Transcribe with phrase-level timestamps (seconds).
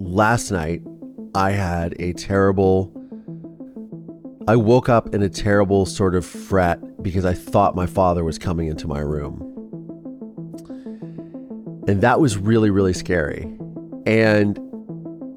[0.00, 0.82] last night
[1.34, 2.92] I had a terrible.
[4.46, 8.38] I woke up in a terrible sort of fret because I thought my father was
[8.38, 9.44] coming into my room.
[11.86, 13.42] And that was really, really scary.
[14.06, 14.58] And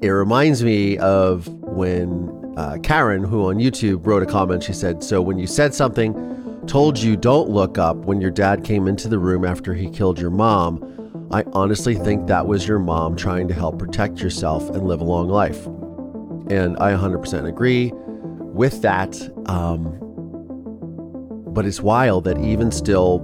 [0.02, 5.02] it reminds me of when uh, Karen, who on YouTube wrote a comment, she said,
[5.02, 6.14] So when you said something,
[6.66, 10.18] told you don't look up when your dad came into the room after he killed
[10.18, 11.01] your mom,
[11.32, 15.04] I honestly think that was your mom trying to help protect yourself and live a
[15.04, 15.64] long life.
[16.50, 19.16] And I 100% agree with that.
[19.46, 19.98] Um,
[21.54, 23.20] but it's wild that even still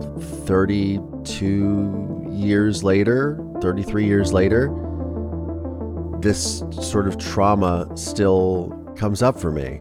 [0.47, 4.71] 32 years later, 33 years later,
[6.21, 9.81] this sort of trauma still comes up for me.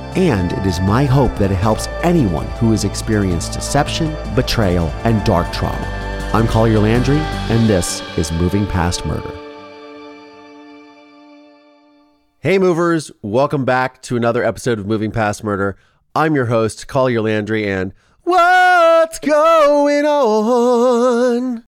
[0.15, 5.23] and it is my hope that it helps anyone who has experienced deception, betrayal, and
[5.23, 6.29] dark trauma.
[6.33, 9.31] I'm Collier Landry, and this is Moving Past Murder.
[12.39, 15.77] Hey, movers, welcome back to another episode of Moving Past Murder.
[16.13, 17.93] I'm your host, Collier Landry, and
[18.23, 21.63] what's going on?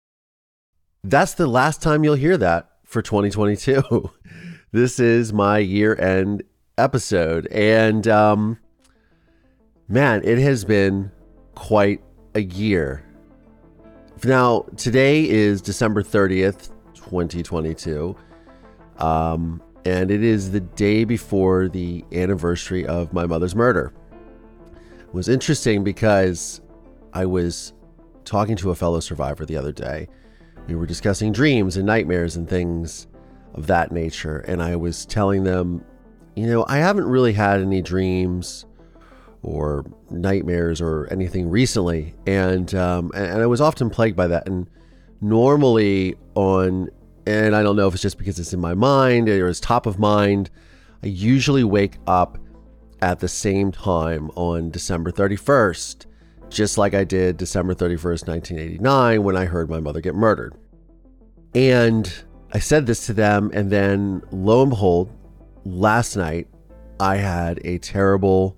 [1.01, 4.11] That's the last time you'll hear that for 2022.
[4.73, 6.43] this is my year end
[6.77, 7.47] episode.
[7.47, 8.59] And um,
[9.87, 11.11] man, it has been
[11.55, 12.01] quite
[12.35, 13.05] a year.
[14.23, 18.15] Now, today is December 30th, 2022.
[18.97, 23.93] Um, and it is the day before the anniversary of my mother's murder.
[24.99, 26.61] It was interesting because
[27.11, 27.73] I was
[28.23, 30.07] talking to a fellow survivor the other day
[30.67, 33.07] we were discussing dreams and nightmares and things
[33.53, 34.39] of that nature.
[34.39, 35.83] And I was telling them,
[36.35, 38.65] you know, I haven't really had any dreams
[39.41, 42.15] or nightmares or anything recently.
[42.25, 44.47] And, um, and I was often plagued by that.
[44.47, 44.69] And
[45.21, 46.89] normally on,
[47.25, 49.85] and I don't know if it's just because it's in my mind or it's top
[49.85, 50.49] of mind,
[51.03, 52.37] I usually wake up
[53.01, 56.05] at the same time on December 31st
[56.53, 60.53] just like I did December 31st, 1989, when I heard my mother get murdered.
[61.55, 62.11] And
[62.53, 65.11] I said this to them, and then lo and behold,
[65.65, 66.47] last night
[66.99, 68.57] I had a terrible.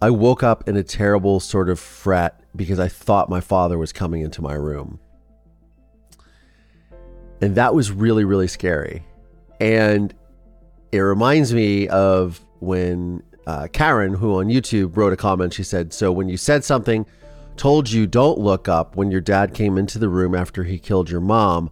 [0.00, 3.92] I woke up in a terrible sort of fret because I thought my father was
[3.92, 4.98] coming into my room.
[7.40, 9.04] And that was really, really scary.
[9.60, 10.12] And
[10.90, 15.92] it reminds me of when uh, Karen, who on YouTube wrote a comment, she said,
[15.92, 17.06] So when you said something,
[17.56, 21.10] told you don't look up when your dad came into the room after he killed
[21.10, 21.70] your mom,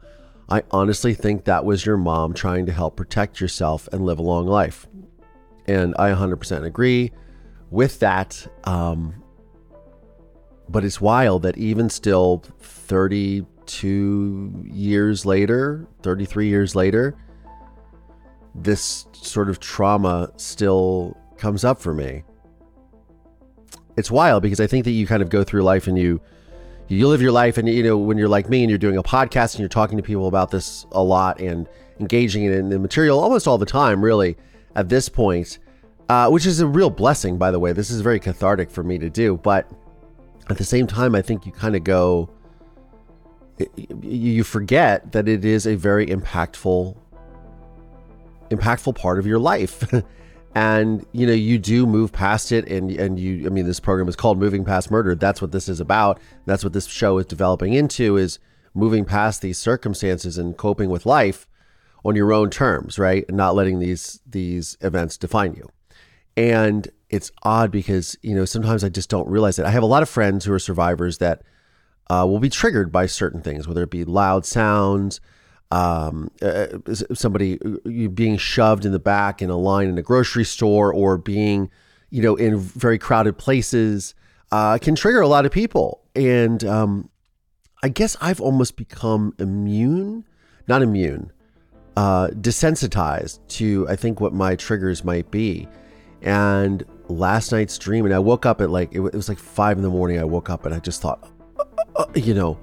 [0.51, 4.23] I honestly think that was your mom trying to help protect yourself and live a
[4.23, 4.89] long life.
[5.67, 7.13] And I 100% agree
[7.71, 8.47] with that.
[8.65, 9.23] Um,
[10.69, 17.17] but it's wild that even still 32 years later, 33 years later,
[18.55, 22.25] this sort of trauma still comes up for me.
[23.97, 26.21] It's wild because I think that you kind of go through life and you
[26.97, 29.03] you live your life and you know when you're like me and you're doing a
[29.03, 31.69] podcast and you're talking to people about this a lot and
[32.01, 34.37] engaging in the material almost all the time really
[34.75, 35.59] at this point
[36.09, 37.73] uh, which is a real blessing by the way.
[37.73, 39.71] This is very cathartic for me to do but
[40.49, 42.29] at the same time i think you kind of go
[44.03, 46.97] you forget that it is a very impactful
[48.51, 49.85] impactful part of your life
[50.55, 54.09] and you know you do move past it and and you i mean this program
[54.09, 55.15] is called moving past murder.
[55.15, 56.21] That's what this is about.
[56.47, 58.39] That's what this show is developing into is
[58.75, 61.47] moving past these circumstances and coping with life
[62.05, 63.25] on your own terms right?
[63.29, 65.69] And not letting these these events define you.
[66.37, 69.67] And it's odd because you know sometimes i just don't realize it.
[69.67, 71.43] I have a lot of friends who are survivors that
[72.09, 75.21] uh, will be triggered by certain things whether it be loud sounds
[75.71, 76.67] um, uh,
[77.15, 81.17] somebody uh, being shoved in the back in a line in a grocery store or
[81.17, 81.71] being,
[82.11, 84.15] you know, in very crowded places
[84.51, 86.03] uh, can trigger a lot of people.
[86.15, 87.09] And um,
[87.83, 90.25] I guess I've almost become immune,
[90.67, 91.33] not immune,
[91.97, 95.69] uh, desensitized to, I think, what my triggers might be.
[96.23, 99.83] And last night's dream, and I woke up at like, it was like five in
[99.83, 100.19] the morning.
[100.19, 101.29] I woke up and I just thought,
[101.59, 101.65] uh,
[101.97, 102.59] uh, you know,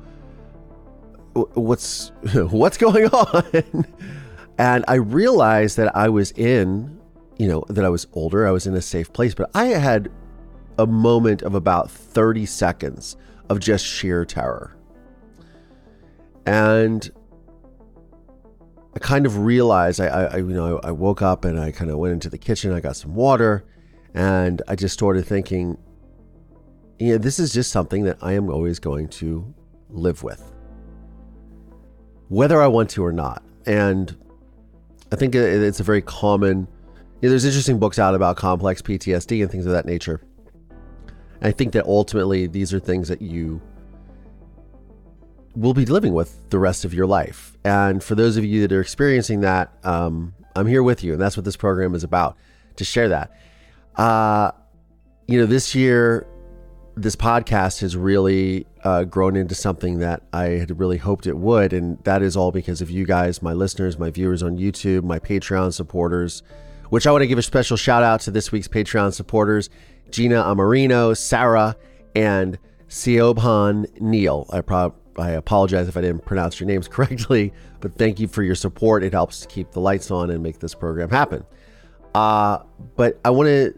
[1.53, 3.85] what's what's going on?
[4.57, 6.99] And i realized that i was in
[7.37, 10.09] you know that i was older i was in a safe place but i had
[10.79, 13.17] a moment of about 30 seconds
[13.49, 14.75] of just sheer terror.
[16.45, 17.09] And
[18.95, 21.97] i kind of realized i, I you know i woke up and i kind of
[21.97, 23.63] went into the kitchen i got some water
[24.15, 25.77] and i just started thinking
[26.97, 29.53] yeah this is just something that i am always going to
[29.89, 30.51] live with
[32.29, 33.43] whether I want to or not.
[33.65, 34.15] And
[35.11, 36.67] I think it's a very common.
[37.21, 40.21] You know, there's interesting books out about complex PTSD and things of that nature.
[41.41, 43.61] And I think that ultimately these are things that you
[45.55, 47.57] will be living with the rest of your life.
[47.63, 51.21] And for those of you that are experiencing that, um, I'm here with you, and
[51.21, 52.37] that's what this program is about
[52.75, 53.31] to share that.
[53.95, 54.51] Uh,
[55.27, 56.27] you know, this year
[56.97, 61.73] this podcast has really uh, grown into something that I had really hoped it would.
[61.73, 65.19] And that is all because of you guys, my listeners, my viewers on YouTube, my
[65.19, 66.41] Patreon supporters,
[66.89, 69.69] which I want to give a special shout out to this week's Patreon supporters
[70.09, 71.75] Gina Amarino, Sarah,
[72.15, 72.57] and
[72.87, 74.49] Siobhan Neal.
[74.53, 74.91] I,
[75.21, 77.51] I apologize if I didn't pronounce your names correctly,
[77.81, 79.03] but thank you for your support.
[79.03, 81.45] It helps to keep the lights on and make this program happen.
[82.15, 82.59] Uh,
[82.95, 83.77] but I want to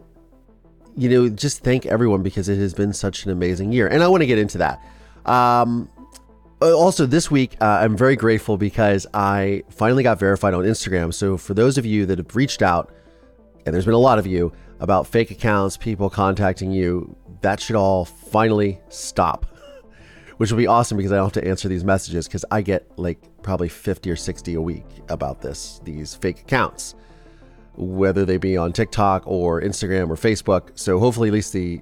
[0.96, 3.88] you know, just thank everyone because it has been such an amazing year.
[3.88, 4.80] And I want to get into that.
[5.26, 5.90] Um,
[6.62, 11.12] uh, also, this week, uh, I'm very grateful because I finally got verified on Instagram.
[11.14, 12.92] So, for those of you that have reached out,
[13.64, 17.76] and there's been a lot of you about fake accounts, people contacting you, that should
[17.76, 19.46] all finally stop,
[20.36, 22.90] which will be awesome because I don't have to answer these messages because I get
[22.98, 26.94] like probably 50 or 60 a week about this, these fake accounts
[27.76, 30.70] whether they be on TikTok or Instagram or Facebook.
[30.74, 31.80] So hopefully, at least the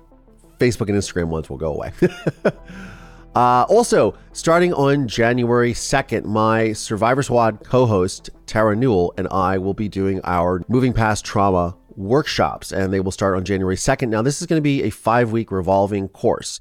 [0.58, 1.92] Facebook and Instagram ones will go away.
[3.38, 9.58] uh, also, starting on January 2nd, my Survivor Squad co host, Tara Newell, and I
[9.58, 14.08] will be doing our Moving Past Trauma workshops, and they will start on January 2nd.
[14.08, 16.58] Now, this is going to be a five week revolving course.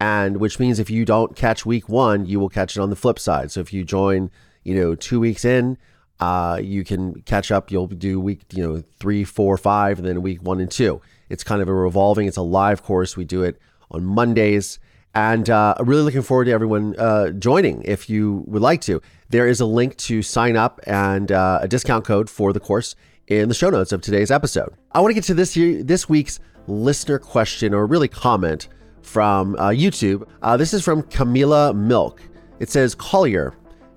[0.00, 2.96] And which means if you don't catch week one, you will catch it on the
[2.96, 3.52] flip side.
[3.52, 4.32] So if you join,
[4.64, 5.78] you know, two weeks in,
[6.18, 7.70] uh, you can catch up.
[7.70, 11.00] You'll do week, you know, three, four, five, and then week one and two.
[11.28, 12.26] It's kind of a revolving.
[12.26, 13.16] It's a live course.
[13.16, 13.60] We do it
[13.92, 14.80] on Mondays,
[15.16, 17.82] and uh, really looking forward to everyone uh, joining.
[17.84, 21.66] If you would like to, there is a link to sign up and uh, a
[21.66, 22.94] discount code for the course
[23.26, 24.74] in the show notes of today's episode.
[24.92, 28.68] I want to get to this year, this week's listener question or really comment
[29.00, 30.28] from uh, YouTube.
[30.42, 32.20] Uh, this is from Camila Milk.
[32.60, 33.54] It says, Collier,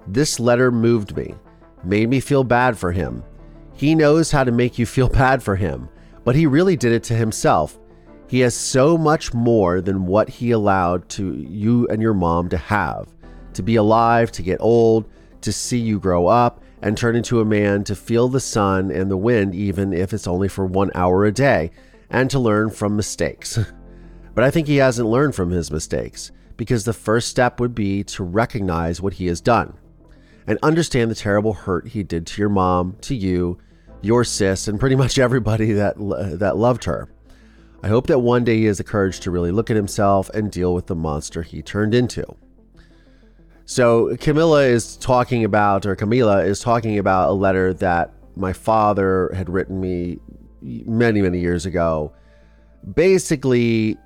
[0.08, 1.36] this letter moved me
[1.84, 3.24] made me feel bad for him.
[3.74, 5.90] He knows how to make you feel bad for him,
[6.24, 7.78] but he really did it to himself.
[8.30, 12.58] He has so much more than what he allowed to you and your mom to
[12.58, 13.08] have
[13.54, 15.10] to be alive, to get old,
[15.42, 19.10] to see you grow up and turn into a man, to feel the sun and
[19.10, 21.72] the wind, even if it's only for one hour a day,
[22.12, 23.58] and to learn from mistakes.
[24.36, 28.04] but I think he hasn't learned from his mistakes because the first step would be
[28.04, 29.74] to recognize what he has done
[30.46, 33.58] and understand the terrible hurt he did to your mom, to you,
[34.02, 37.10] your sis, and pretty much everybody that that loved her.
[37.82, 40.52] I hope that one day he has the courage to really look at himself and
[40.52, 42.26] deal with the monster he turned into.
[43.66, 49.32] So Camilla is talking about, or Camila is talking about a letter that my father
[49.34, 50.20] had written me
[50.62, 52.12] many, many years ago,
[52.96, 53.98] basically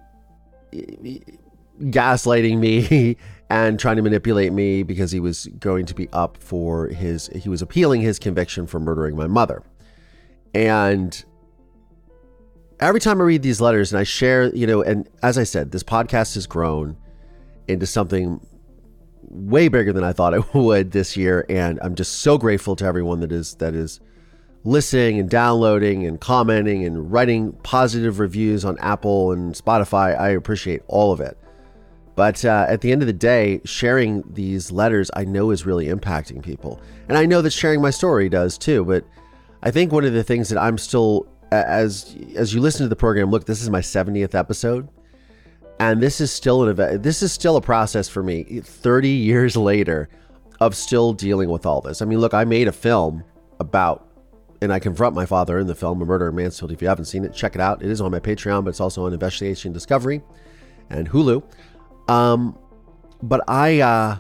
[1.80, 3.18] gaslighting me
[3.50, 7.50] and trying to manipulate me because he was going to be up for his he
[7.50, 9.64] was appealing his conviction for murdering my mother.
[10.54, 11.24] And
[12.80, 15.72] every time I read these letters and I share, you know, and as I said,
[15.72, 16.98] this podcast has grown
[17.68, 18.46] into something
[19.22, 22.86] way bigger than I thought it would this year and I'm just so grateful to
[22.86, 24.00] everyone that is that is
[24.64, 30.20] listening and downloading and commenting and writing positive reviews on Apple and Spotify.
[30.20, 31.38] I appreciate all of it.
[32.16, 35.88] But uh, at the end of the day, sharing these letters I know is really
[35.88, 36.80] impacting people.
[37.10, 38.86] And I know that sharing my story does too.
[38.86, 39.04] But
[39.64, 42.96] I think one of the things that I'm still, as as you listen to the
[42.96, 44.88] program, look, this is my 70th episode.
[45.80, 47.04] And this is still an event.
[47.04, 48.44] This is still a process for me.
[48.44, 50.08] 30 years later,
[50.60, 52.02] of still dealing with all this.
[52.02, 53.24] I mean, look, I made a film
[53.60, 54.08] about,
[54.62, 56.72] and I confront my father in the film, A Murder in Mansfield.
[56.72, 57.84] If you haven't seen it, check it out.
[57.84, 60.22] It is on my Patreon, but it's also on Investigation Discovery
[60.90, 61.44] and Hulu.
[62.08, 62.58] Um,
[63.22, 64.18] but I, uh,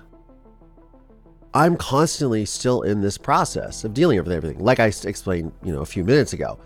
[1.53, 4.59] I'm constantly still in this process of dealing with everything.
[4.59, 6.59] Like I explained, you know, a few minutes ago,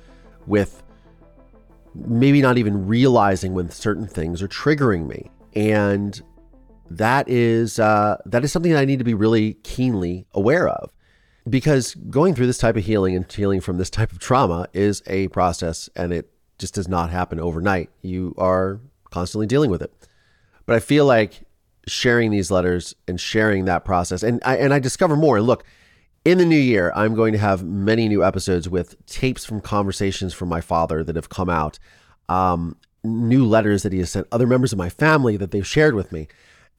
[0.48, 0.82] with
[1.94, 6.22] maybe not even realizing when certain things are triggering me, and
[6.90, 10.92] that is uh, that is something that I need to be really keenly aware of,
[11.50, 15.04] because going through this type of healing and healing from this type of trauma is
[15.08, 17.90] a process, and it just does not happen overnight.
[18.02, 18.80] You are
[19.12, 19.94] constantly dealing with it,
[20.66, 21.44] but I feel like
[21.88, 24.24] sharing these letters and sharing that process.
[24.24, 25.38] And I and I discover more.
[25.38, 25.64] And look,
[26.28, 30.34] in the new year, I'm going to have many new episodes with tapes from conversations
[30.34, 31.80] from my father that have come out,
[32.28, 35.96] um, new letters that he has sent, other members of my family that they've shared
[35.96, 36.28] with me,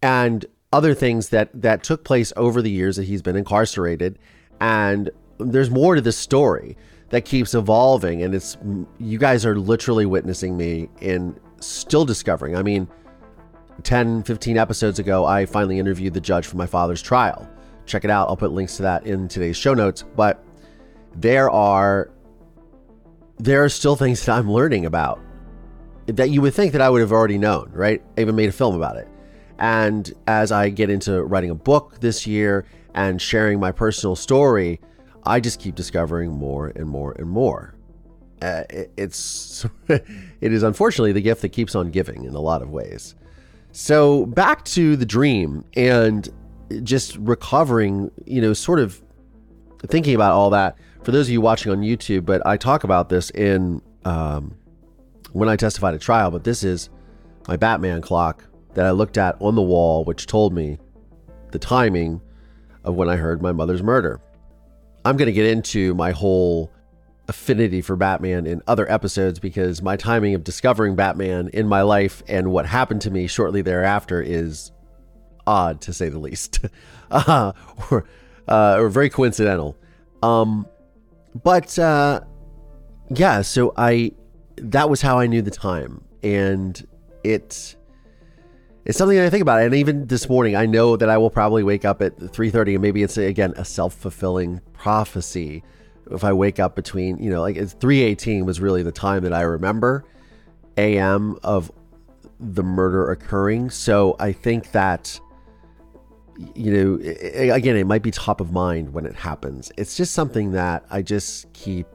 [0.03, 4.19] and other things that that took place over the years that he's been incarcerated.
[4.61, 6.77] And there's more to this story
[7.09, 8.59] that keeps evolving, and it's
[8.99, 12.55] you guys are literally witnessing me in still discovering.
[12.55, 12.87] I mean
[13.83, 17.49] 10, 15 episodes ago, I finally interviewed the judge for my father's trial.
[17.89, 18.29] Check it out.
[18.29, 20.05] I'll put links to that in today's show notes.
[20.15, 20.45] But
[21.17, 22.11] there are
[23.39, 25.21] there are still things that I'm learning about
[26.07, 28.03] that you would think that I would have already known, right?
[28.17, 29.09] I even made a film about it.
[29.59, 32.65] And as I get into writing a book this year
[32.95, 34.81] and sharing my personal story,
[35.25, 37.75] I just keep discovering more and more and more.
[38.41, 40.03] Uh, it, it's it
[40.41, 43.15] is unfortunately the gift that keeps on giving in a lot of ways.
[43.73, 46.29] So back to the dream and
[46.83, 49.03] just recovering, you know, sort of
[49.87, 50.77] thinking about all that.
[51.03, 54.57] For those of you watching on YouTube, but I talk about this in um,
[55.33, 56.31] when I testified at trial.
[56.31, 56.91] But this is
[57.47, 58.45] my Batman clock
[58.75, 60.79] that I looked at on the wall, which told me
[61.51, 62.21] the timing
[62.85, 64.21] of when I heard my mother's murder.
[65.05, 66.71] I'm going to get into my whole
[67.29, 72.23] affinity for Batman in other episodes because my timing of discovering Batman in my life
[72.27, 74.73] and what happened to me shortly thereafter is
[75.49, 76.61] odd to say the least,
[77.11, 77.53] uh,
[77.91, 78.05] or,
[78.47, 79.77] uh, or very coincidental.
[80.23, 80.67] Um,
[81.43, 82.21] but uh,
[83.11, 84.13] yeah, so I
[84.57, 86.87] that was how I knew the time, and
[87.25, 87.77] it
[88.85, 89.63] it's something that I think about.
[89.63, 92.83] And even this morning, I know that I will probably wake up at 3:30, and
[92.83, 95.63] maybe it's again a self fulfilling prophecy
[96.11, 99.33] if I wake up between, you know, like it's 318 was really the time that
[99.33, 100.05] I remember
[100.77, 101.71] AM of
[102.41, 103.71] the murder occurring.
[103.71, 105.19] So I think that,
[106.55, 109.73] you know, again, it might be top of mind when it happens.
[109.77, 111.87] It's just something that I just keep.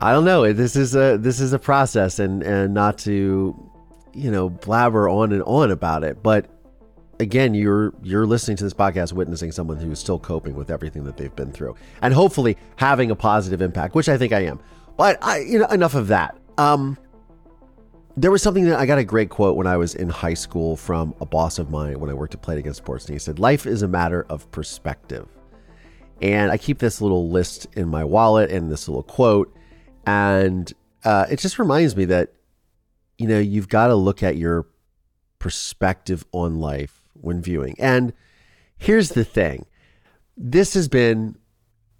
[0.00, 0.52] I don't know.
[0.52, 3.70] This is a this is a process, and and not to,
[4.14, 6.46] you know, blabber on and on about it, but
[7.20, 11.16] again you're you're listening to this podcast witnessing someone who's still coping with everything that
[11.16, 14.60] they've been through and hopefully having a positive impact which i think i am
[14.96, 16.96] but i you know enough of that um
[18.20, 20.76] there was something that i got a great quote when i was in high school
[20.76, 23.18] from a boss of mine when i worked at Play It Again Sports and he
[23.18, 25.26] said life is a matter of perspective
[26.20, 29.54] and i keep this little list in my wallet and this little quote
[30.06, 30.72] and
[31.04, 32.32] uh, it just reminds me that
[33.18, 34.66] you know you've got to look at your
[35.38, 37.76] perspective on life when viewing.
[37.78, 38.12] And
[38.76, 39.66] here's the thing
[40.36, 41.36] this has been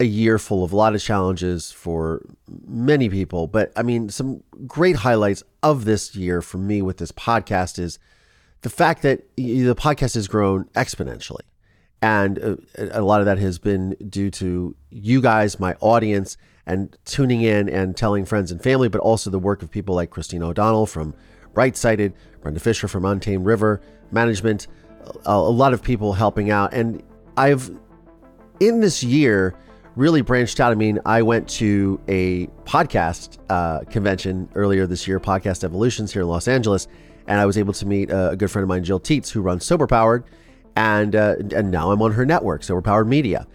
[0.00, 2.24] a year full of a lot of challenges for
[2.66, 3.46] many people.
[3.46, 7.98] But I mean, some great highlights of this year for me with this podcast is
[8.62, 11.42] the fact that the podcast has grown exponentially.
[12.00, 12.56] And uh,
[12.92, 17.68] a lot of that has been due to you guys, my audience, and tuning in
[17.68, 21.14] and telling friends and family, but also the work of people like Christine O'Donnell from
[21.54, 23.80] Bright Sighted, Brenda Fisher from Untamed River
[24.12, 24.68] Management,
[25.26, 26.72] a, a lot of people helping out.
[26.72, 27.02] And
[27.36, 27.70] I've,
[28.60, 29.56] in this year,
[29.98, 30.70] really branched out.
[30.70, 36.22] I mean, I went to a podcast uh, convention earlier this year, Podcast Evolutions here
[36.22, 36.86] in Los Angeles,
[37.26, 39.66] and I was able to meet a, good friend of mine, Jill Tietz, who runs
[39.66, 40.24] Sober Powered,
[40.76, 43.46] and uh, and now I'm on her network, Sober Powered Media,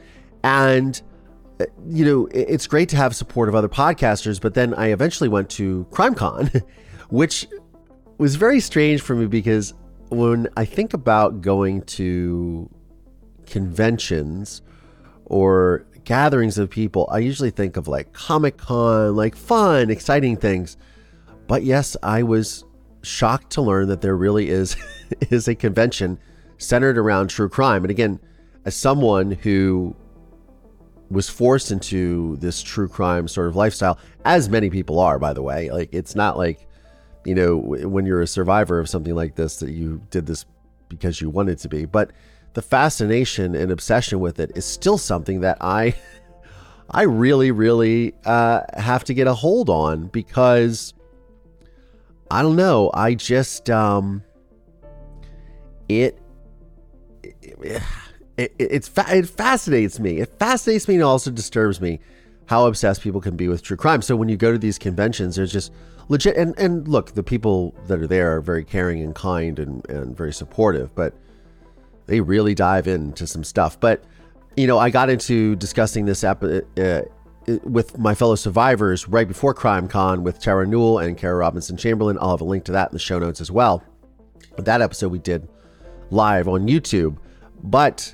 [0.43, 1.01] and
[1.61, 4.41] uh, you know it's great to have support of other podcasters.
[4.41, 6.61] But then I eventually went to CrimeCon,
[7.09, 7.47] which
[8.17, 9.73] was very strange for me because
[10.09, 12.69] when I think about going to
[13.45, 14.61] conventions
[15.25, 20.77] or gatherings of people, I usually think of like Comic Con, like fun, exciting things.
[21.47, 22.65] But yes, I was
[23.01, 24.75] shocked to learn that there really is
[25.29, 26.19] is a convention
[26.57, 27.83] centered around true crime.
[27.83, 28.19] And again,
[28.65, 29.95] as someone who
[31.09, 35.41] was forced into this true crime sort of lifestyle, as many people are, by the
[35.41, 36.67] way, like it's not like
[37.25, 40.45] you know, when you're a survivor of something like this, that you did this
[40.89, 41.85] because you wanted to be.
[41.85, 42.11] But
[42.53, 45.95] the fascination and obsession with it is still something that I
[46.89, 50.93] I really really uh, have to get a hold on because
[52.29, 52.89] I don't know.
[52.93, 54.23] I just um,
[55.87, 56.19] it,
[57.21, 57.81] it,
[58.37, 60.17] it it's it fascinates me.
[60.17, 61.99] It fascinates me and also disturbs me
[62.47, 64.01] how obsessed people can be with true crime.
[64.01, 65.71] So when you go to these conventions, there's just
[66.09, 69.87] legit and and look, the people that are there are very caring and kind and
[69.89, 71.13] and very supportive, but
[72.05, 73.79] they really dive into some stuff.
[73.79, 74.03] But
[74.55, 77.01] you know, I got into discussing this ep- uh,
[77.63, 82.17] with my fellow survivors right before Crime Con with Tara Newell and Kara Robinson Chamberlain.
[82.21, 83.83] I'll have a link to that in the show notes as well.
[84.57, 85.47] That episode we did
[86.11, 87.17] live on YouTube.
[87.63, 88.13] But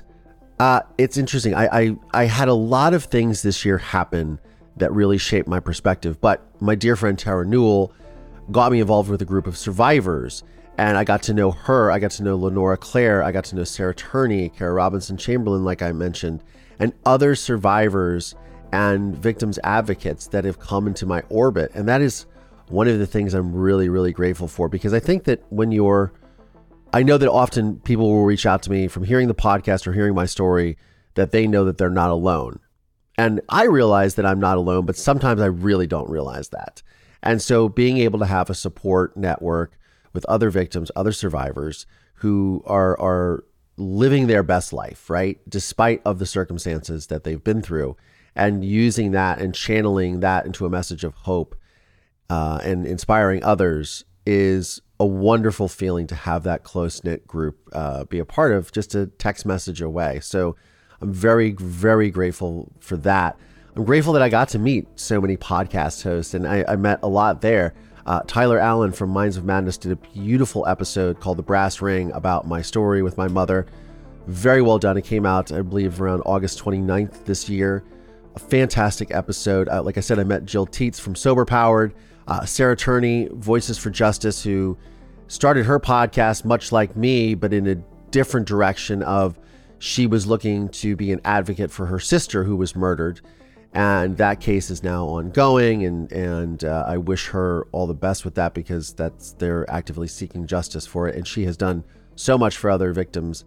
[0.58, 1.54] uh, it's interesting.
[1.54, 4.38] I, I, I had a lot of things this year happen
[4.76, 6.20] that really shaped my perspective.
[6.20, 7.92] But my dear friend Tara Newell
[8.50, 10.42] got me involved with a group of survivors.
[10.78, 11.90] And I got to know her.
[11.90, 13.22] I got to know Lenora Claire.
[13.22, 16.42] I got to know Sarah Turney, Kara Robinson Chamberlain, like I mentioned,
[16.78, 18.34] and other survivors
[18.72, 21.70] and victims advocates that have come into my orbit.
[21.74, 22.26] And that is
[22.68, 26.12] one of the things I'm really, really grateful for because I think that when you're,
[26.92, 29.92] I know that often people will reach out to me from hearing the podcast or
[29.92, 30.78] hearing my story
[31.14, 32.60] that they know that they're not alone.
[33.18, 36.82] And I realize that I'm not alone, but sometimes I really don't realize that.
[37.22, 39.76] And so being able to have a support network
[40.12, 43.44] with other victims, other survivors who are are
[43.76, 45.40] living their best life, right?
[45.48, 47.96] Despite of the circumstances that they've been through
[48.36, 51.56] and using that and channeling that into a message of hope
[52.28, 58.04] uh, and inspiring others is a wonderful feeling to have that close knit group uh,
[58.04, 60.20] be a part of just a text message away.
[60.20, 60.56] So
[61.00, 63.38] I'm very, very grateful for that.
[63.74, 67.00] I'm grateful that I got to meet so many podcast hosts and I, I met
[67.02, 67.74] a lot there.
[68.06, 72.12] Uh, Tyler Allen from Minds of Madness did a beautiful episode called The Brass Ring
[72.12, 73.66] about my story with my mother.
[74.26, 74.96] Very well done.
[74.96, 77.84] It came out, I believe, around August 29th this year
[78.34, 79.68] a fantastic episode.
[79.68, 81.94] Uh, like I said, I met Jill Tietz from Sober Powered,
[82.28, 84.78] uh, Sarah Turney, Voices for Justice, who
[85.28, 87.76] started her podcast much like me, but in a
[88.10, 89.38] different direction of
[89.78, 93.20] she was looking to be an advocate for her sister who was murdered.
[93.72, 98.24] And that case is now ongoing, and and uh, I wish her all the best
[98.24, 101.84] with that because that's they're actively seeking justice for it, and she has done
[102.16, 103.44] so much for other victims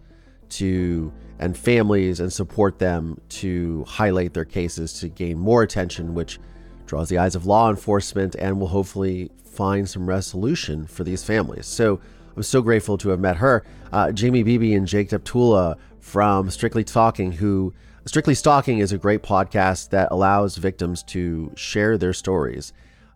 [0.48, 6.38] to and families and support them to highlight their cases to gain more attention, which
[6.86, 11.66] draws the eyes of law enforcement and will hopefully find some resolution for these families.
[11.66, 12.00] So
[12.36, 13.64] I'm so grateful to have met her.
[13.92, 17.72] Uh, Jamie Beebe and Jake Deptula from Strictly Stalking, who
[18.06, 22.74] Strictly Stalking is a great podcast that allows victims to share their stories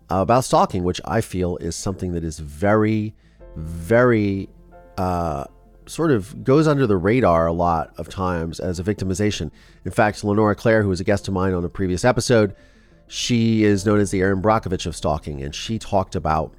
[0.08, 3.14] about stalking, which I feel is something that is very,
[3.54, 4.48] very
[4.96, 5.44] uh,
[5.84, 9.50] sort of goes under the radar a lot of times as a victimization.
[9.84, 12.56] In fact, Lenora Claire, who was a guest of mine on a previous episode,
[13.08, 16.54] she is known as the Erin Brockovich of stalking, and she talked about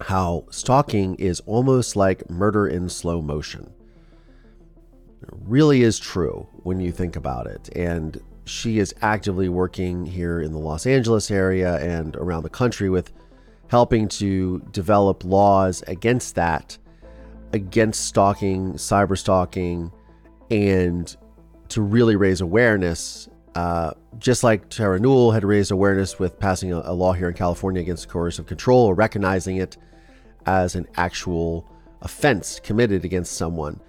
[0.00, 3.72] how stalking is almost like murder in slow motion.
[5.30, 7.68] Really is true when you think about it.
[7.76, 12.90] And she is actively working here in the Los Angeles area and around the country
[12.90, 13.12] with
[13.68, 16.78] helping to develop laws against that
[17.54, 19.92] against stalking, cyber stalking,
[20.50, 21.16] and
[21.68, 23.28] to really raise awareness.
[23.54, 27.34] Uh, just like Tara Newell had raised awareness with passing a, a law here in
[27.34, 29.76] California against coercive control or recognizing it
[30.46, 31.70] as an actual
[32.02, 33.80] offense committed against someone.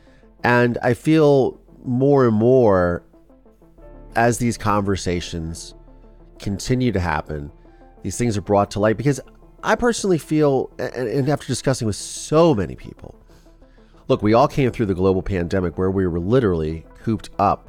[0.45, 3.01] And I feel more and more
[4.15, 5.73] as these conversations
[6.37, 7.51] continue to happen,
[8.03, 9.19] these things are brought to light because
[9.63, 13.19] I personally feel, and after discussing with so many people,
[14.07, 17.67] look, we all came through the global pandemic where we were literally cooped up.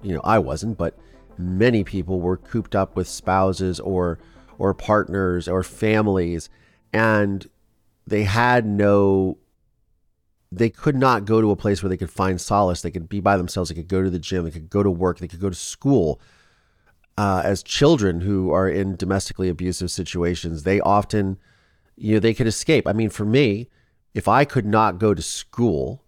[0.00, 0.98] You know, I wasn't, but
[1.36, 4.18] many people were cooped up with spouses or
[4.56, 6.48] or partners or families
[6.94, 7.46] and
[8.06, 9.36] they had no
[10.56, 12.80] they could not go to a place where they could find solace.
[12.80, 13.68] They could be by themselves.
[13.68, 14.44] They could go to the gym.
[14.44, 15.18] They could go to work.
[15.18, 16.18] They could go to school.
[17.18, 21.38] Uh, as children who are in domestically abusive situations, they often,
[21.96, 22.86] you know, they could escape.
[22.86, 23.68] I mean, for me,
[24.14, 26.02] if I could not go to school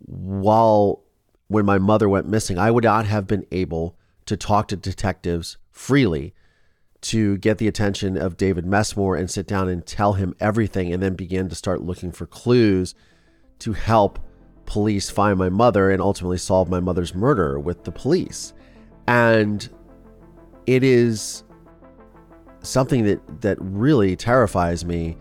[0.00, 1.02] while
[1.48, 5.56] when my mother went missing, I would not have been able to talk to detectives
[5.70, 6.34] freely
[7.02, 11.02] to get the attention of David Messmore and sit down and tell him everything and
[11.02, 12.94] then begin to start looking for clues
[13.60, 14.18] to help
[14.66, 18.52] police find my mother and ultimately solve my mother's murder with the police.
[19.06, 19.68] And
[20.66, 21.42] it is
[22.62, 25.16] something that that really terrifies me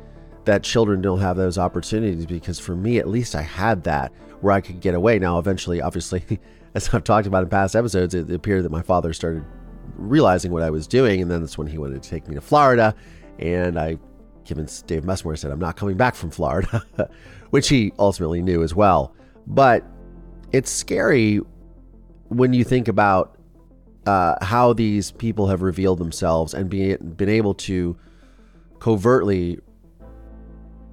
[0.45, 4.54] that children don't have those opportunities because for me, at least, I had that where
[4.54, 5.19] I could get away.
[5.19, 6.23] Now, eventually, obviously,
[6.75, 9.43] as I've talked about in past episodes, it appeared that my father started
[9.95, 12.41] realizing what I was doing, and then that's when he wanted to take me to
[12.41, 12.95] Florida.
[13.38, 13.97] And I
[14.45, 16.84] convinced Dave Messmore, said, I'm not coming back from Florida,
[17.49, 19.13] which he ultimately knew as well.
[19.47, 19.83] But
[20.51, 21.41] it's scary
[22.27, 23.38] when you think about
[24.05, 27.97] uh, how these people have revealed themselves and be, been able to
[28.79, 29.59] covertly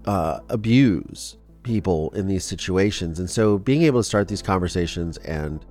[0.07, 3.19] uh, abuse people in these situations.
[3.19, 5.65] And so being able to start these conversations and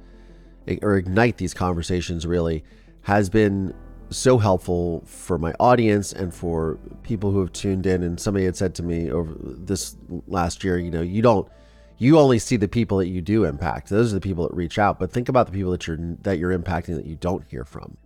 [0.81, 2.63] or ignite these conversations really
[3.03, 3.73] has been
[4.09, 8.03] so helpful for my audience and for people who have tuned in.
[8.03, 9.95] And somebody had said to me over this
[10.27, 11.47] last year you know you don't
[11.97, 13.89] you only see the people that you do impact.
[13.89, 16.37] Those are the people that reach out but think about the people that you're that
[16.37, 17.97] you're impacting that you don't hear from.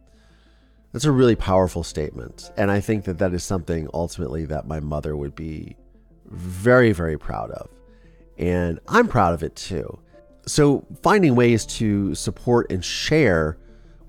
[0.92, 2.52] That's a really powerful statement.
[2.58, 5.76] And i think that that is something ultimately that my mother would be
[6.26, 7.70] very very proud of.
[8.38, 10.00] And i'm proud of it too.
[10.46, 13.58] So finding ways to support and share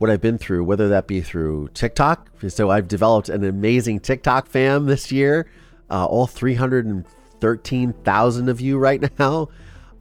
[0.00, 2.30] what I've been through, whether that be through TikTok.
[2.48, 5.46] So I've developed an amazing TikTok fam this year,
[5.90, 9.50] uh, all 313,000 of you right now.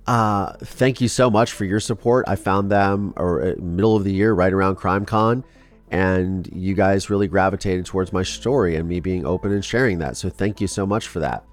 [0.07, 2.23] Uh, thank you so much for your support.
[2.29, 5.43] I found them or uh, middle of the year, right around CrimeCon,
[5.91, 10.15] and you guys really gravitated towards my story and me being open and sharing that.
[10.15, 11.43] So thank you so much for that.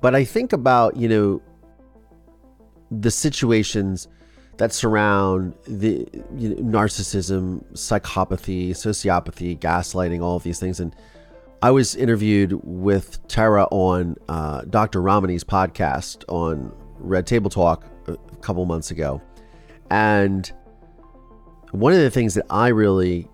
[0.00, 1.42] But I think about you know
[2.90, 4.08] the situations
[4.56, 10.80] that surround the you know, narcissism, psychopathy, sociopathy, gaslighting, all of these things.
[10.80, 10.94] And
[11.62, 15.00] I was interviewed with Tara on uh, Dr.
[15.00, 19.20] Ramani's podcast on Red Table Talk a couple months ago.
[19.90, 20.50] And
[21.72, 23.28] one of the things that I really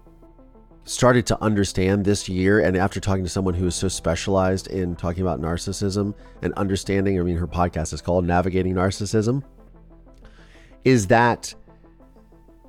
[0.84, 4.96] started to understand this year, and after talking to someone who is so specialized in
[4.96, 9.42] talking about narcissism and understanding, I mean, her podcast is called Navigating Narcissism
[10.84, 11.54] is that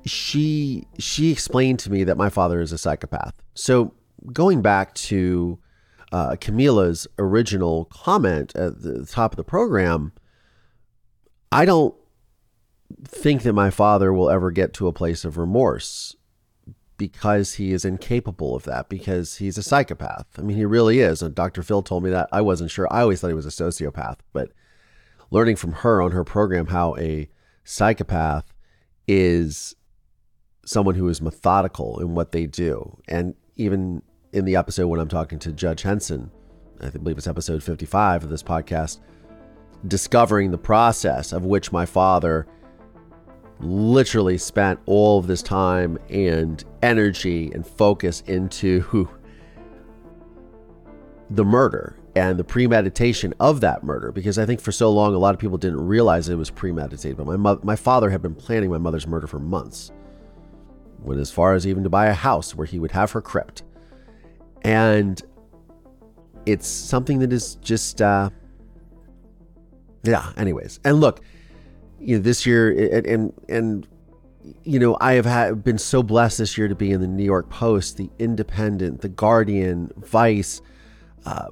[0.04, 3.40] she she explained to me that my father is a psychopath.
[3.54, 3.94] So
[4.32, 5.58] going back to
[6.12, 10.12] uh, Camila's original comment at the top of the program,
[11.50, 11.94] I don't
[13.04, 16.16] think that my father will ever get to a place of remorse
[16.98, 20.26] because he is incapable of that because he's a psychopath.
[20.38, 21.22] I mean, he really is.
[21.22, 21.62] And Dr.
[21.62, 22.28] Phil told me that.
[22.30, 22.86] I wasn't sure.
[22.92, 24.52] I always thought he was a sociopath, but
[25.30, 27.28] learning from her on her program how a
[27.64, 28.52] psychopath
[29.06, 29.74] is
[30.64, 32.98] someone who is methodical in what they do.
[33.08, 36.30] And even in the episode when I'm talking to Judge Henson,
[36.80, 39.00] I believe it's episode 55 of this podcast,
[39.86, 42.46] discovering the process of which my father
[43.60, 49.08] literally spent all of this time and energy and focus into
[51.30, 55.18] the murder and the premeditation of that murder because I think for so long a
[55.18, 57.16] lot of people didn't realize it was premeditated.
[57.16, 59.92] But my mo- my father had been planning my mother's murder for months.
[61.00, 63.62] Went as far as even to buy a house where he would have her crypt.
[64.62, 65.20] And
[66.44, 68.30] it's something that is just uh
[70.04, 70.80] yeah, anyways.
[70.84, 71.20] And look,
[71.98, 73.88] you know, this year and and, and
[74.64, 77.24] you know, I have had, been so blessed this year to be in the New
[77.24, 80.60] York Post, the Independent, the Guardian, Vice,
[81.26, 81.48] uh,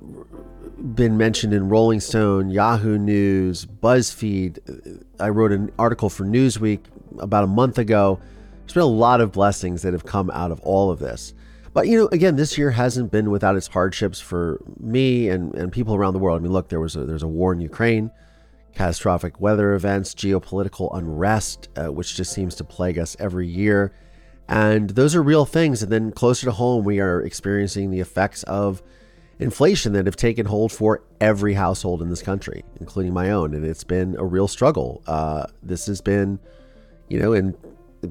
[0.94, 5.04] been mentioned in Rolling Stone, Yahoo News, BuzzFeed.
[5.18, 6.80] I wrote an article for Newsweek
[7.18, 8.20] about a month ago.
[8.60, 11.34] There's been a lot of blessings that have come out of all of this.
[11.72, 15.70] But, you know, again, this year hasn't been without its hardships for me and, and
[15.70, 16.40] people around the world.
[16.40, 18.10] I mean, look, there was a, there's a war in Ukraine,
[18.74, 23.92] catastrophic weather events, geopolitical unrest, uh, which just seems to plague us every year.
[24.48, 25.80] And those are real things.
[25.82, 28.82] And then closer to home, we are experiencing the effects of
[29.40, 33.64] inflation that have taken hold for every household in this country, including my own, and
[33.64, 35.02] it's been a real struggle.
[35.06, 36.38] Uh, this has been,
[37.08, 37.56] you know, and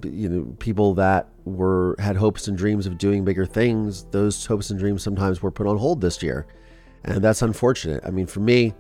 [0.04, 4.70] you know, people that were had hopes and dreams of doing bigger things, those hopes
[4.70, 6.48] and dreams sometimes were put on hold this year,
[7.04, 8.04] and that's unfortunate.
[8.06, 8.74] I mean, for me,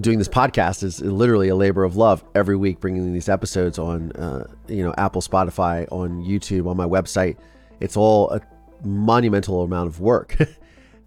[0.00, 4.12] doing this podcast is literally a labor of love every week, bringing these episodes on,
[4.12, 7.36] uh, you know, Apple, Spotify, on YouTube, on my website.
[7.80, 8.40] It's all a
[8.84, 10.36] monumental amount of work.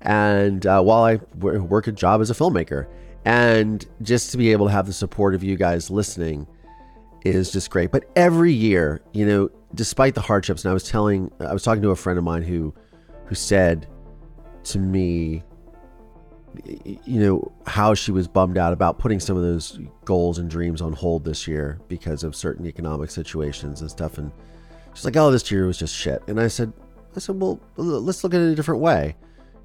[0.03, 2.87] and uh, while I work a job as a filmmaker.
[3.25, 6.45] And just to be able to have the support of you guys listening
[7.23, 7.89] is just great.
[7.89, 11.81] But every year, you know, despite the hardships, and I was telling, I was talking
[11.83, 12.73] to a friend of mine who,
[13.25, 13.87] who said
[14.65, 15.43] to me,
[16.65, 20.81] you know, how she was bummed out about putting some of those goals and dreams
[20.81, 24.17] on hold this year because of certain economic situations and stuff.
[24.19, 24.31] And
[24.93, 26.71] she's like, "Oh, this year was just shit." And I said,
[27.15, 29.15] "I said, well, let's look at it a different way."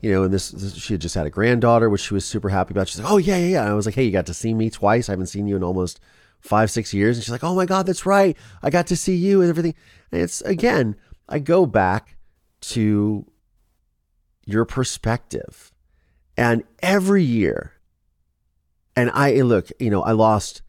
[0.00, 2.48] You know, and this, this, she had just had a granddaughter, which she was super
[2.48, 2.88] happy about.
[2.88, 4.54] She's like, "Oh yeah, yeah, yeah." And I was like, "Hey, you got to see
[4.54, 5.08] me twice.
[5.08, 6.00] I haven't seen you in almost
[6.40, 8.36] five, six years." And she's like, "Oh my god, that's right.
[8.62, 9.74] I got to see you and everything."
[10.12, 10.96] And it's again,
[11.28, 12.16] I go back
[12.60, 13.26] to
[14.46, 15.72] your perspective,
[16.36, 17.72] and every year,
[18.96, 20.62] and I look, you know, I lost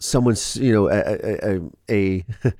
[0.00, 2.52] someone's, you know, a, a, a, a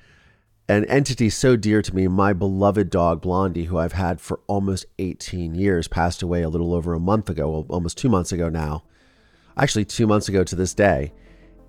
[0.68, 4.86] an entity so dear to me, my beloved dog Blondie, who I've had for almost
[4.98, 8.82] 18 years, passed away a little over a month ago, almost two months ago now.
[9.56, 11.12] Actually, two months ago to this day.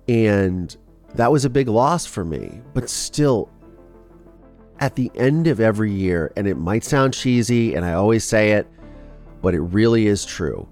[0.08, 0.76] And
[1.14, 2.60] that was a big loss for me.
[2.74, 3.48] But still,
[4.80, 8.52] at the end of every year, and it might sound cheesy, and I always say
[8.52, 8.66] it,
[9.42, 10.68] but it really is true.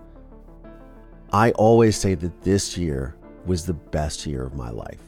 [1.33, 5.01] I always say that this year was the best year of my life.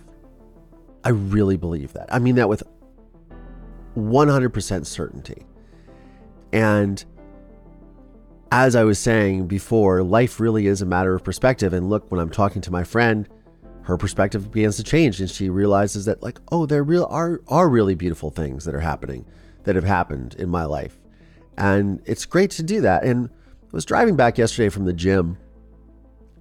[1.04, 2.12] I really believe that.
[2.12, 2.62] I mean that with
[3.98, 5.46] 100% certainty.
[6.52, 7.04] And
[8.50, 11.72] as I was saying before, life really is a matter of perspective.
[11.72, 13.28] And look, when I'm talking to my friend,
[13.82, 17.68] her perspective begins to change and she realizes that like, oh, there real are are
[17.68, 19.24] really beautiful things that are happening
[19.64, 20.98] that have happened in my life.
[21.56, 23.04] And it's great to do that.
[23.04, 25.38] And I was driving back yesterday from the gym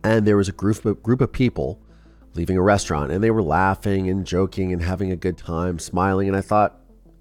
[0.03, 1.81] and there was a group of, group of people
[2.35, 6.27] leaving a restaurant and they were laughing and joking and having a good time, smiling
[6.27, 6.79] and I thought,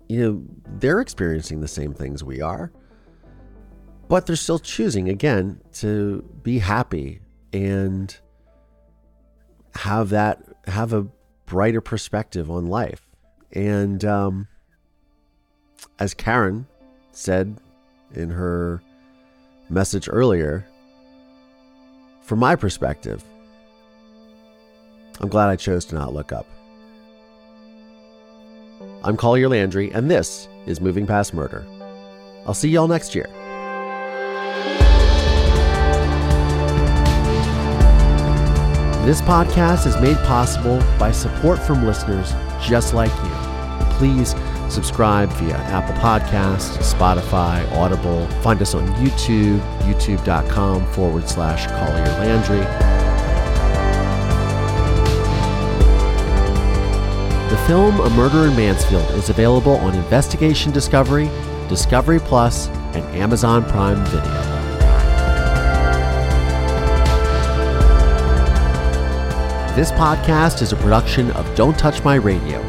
[0.09, 0.43] you know,
[0.79, 2.73] they're experiencing the same things we are.
[4.09, 7.21] But they're still choosing, again, to be happy
[7.53, 8.17] and
[9.75, 11.09] have that, have a
[11.47, 13.07] brighter perspective on life.
[13.53, 14.47] And um,
[15.99, 16.67] as Karen
[17.11, 17.61] said
[18.15, 18.81] in her
[19.69, 20.65] message earlier,
[22.23, 23.25] from my perspective,
[25.21, 26.47] I'm glad I chose to not look up.
[29.05, 31.65] I'm Collier Landry, and this is Moving Past Murder.
[32.47, 33.29] I'll see y'all next year.
[39.05, 43.91] This podcast is made possible by support from listeners just like you.
[43.99, 44.35] Please
[44.69, 48.27] subscribe via Apple Podcasts, Spotify, Audible.
[48.43, 52.86] Find us on YouTube, youtube.com forward slash Collier Landry.
[57.49, 61.31] The film A Murder in Mansfield is available on Investigation Discovery,
[61.69, 64.57] Discovery Plus, and Amazon Prime Video.
[69.77, 72.61] This podcast is a production of Don't Touch My Radio